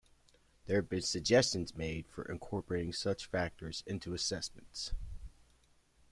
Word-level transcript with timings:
There 0.65 0.77
have 0.77 0.89
been 0.89 1.03
suggestions 1.03 1.75
made 1.77 2.07
for 2.07 2.23
incorporating 2.23 2.91
such 2.91 3.27
factors 3.27 3.83
into 3.85 4.15
assessments. 4.15 4.93